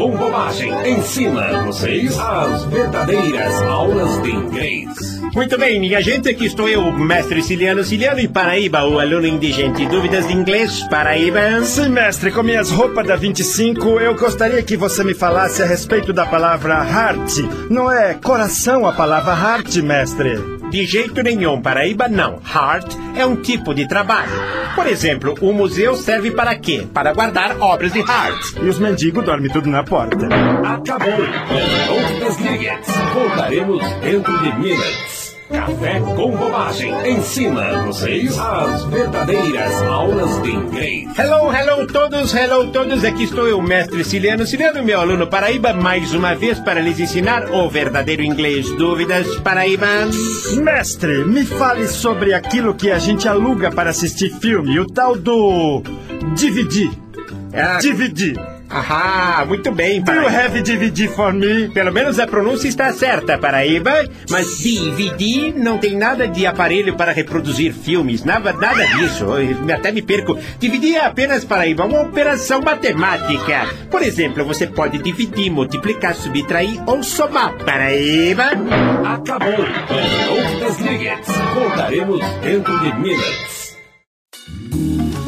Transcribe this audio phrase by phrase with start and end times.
[0.00, 0.72] Com bobagem.
[0.90, 5.20] Ensina vocês as verdadeiras aulas de inglês.
[5.34, 9.86] Muito bem, minha gente, aqui estou eu, mestre Ciliano Ciliano e Paraíba, o aluno indigente.
[9.86, 11.62] Dúvidas de inglês, Paraíba?
[11.62, 16.14] Sim, mestre, com minhas roupas da 25, eu gostaria que você me falasse a respeito
[16.14, 17.38] da palavra heart.
[17.68, 20.59] Não é coração a palavra heart, mestre?
[20.70, 22.40] De jeito nenhum, Paraíba não.
[22.54, 24.30] Heart é um tipo de trabalho.
[24.74, 26.86] Por exemplo, o museu serve para quê?
[26.94, 28.54] Para guardar obras de arte.
[28.62, 30.28] E os mendigos dormem tudo na porta.
[30.64, 31.18] Acabou.
[31.18, 32.70] Não desligue.
[33.12, 35.19] Voltaremos dentro de minutos.
[35.50, 36.92] Café com bobagem.
[37.10, 41.18] Ensina vocês as verdadeiras aulas de inglês.
[41.18, 43.04] Hello, hello todos, hello todos.
[43.04, 47.50] Aqui estou eu, mestre Ciliano Ciliano, meu aluno Paraíba, mais uma vez para lhes ensinar
[47.50, 48.70] o verdadeiro inglês.
[48.76, 49.86] Dúvidas, Paraíba?
[50.62, 55.82] Mestre, me fale sobre aquilo que a gente aluga para assistir filme, o tal do
[56.36, 56.90] DVD.
[57.52, 58.49] Ah, DVD.
[58.70, 61.68] Ahá, muito bem, Do you have DVD for me?
[61.70, 64.08] Pelo menos a pronúncia está certa, Paraíba.
[64.30, 68.22] Mas DVD não tem nada de aparelho para reproduzir filmes.
[68.22, 69.24] Nada, nada disso.
[69.24, 70.38] Eu até me perco.
[70.60, 73.66] DVD é apenas, Paraíba, uma operação matemática.
[73.90, 77.56] Por exemplo, você pode dividir, multiplicar, subtrair ou somar.
[77.64, 78.50] Paraíba.
[79.04, 79.50] Acabou.
[79.50, 81.10] Não desligue.
[81.54, 83.59] Voltaremos dentro de minutos.